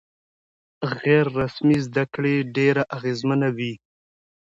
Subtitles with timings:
[0.97, 3.73] غیر رسمي زده کړه ډېره اغېزمنه وي.